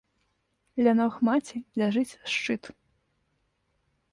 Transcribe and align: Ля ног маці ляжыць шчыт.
Ля 0.87 0.93
ног 0.99 1.13
маці 1.27 1.57
ляжыць 1.81 2.17
шчыт. 2.37 2.63